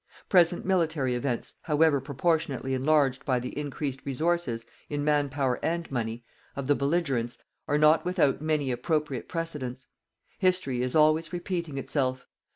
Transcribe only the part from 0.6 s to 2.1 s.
military events, however